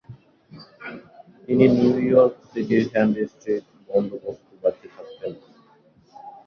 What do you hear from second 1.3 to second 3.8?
তিনি নিউইয়র্ক সিটির Henry street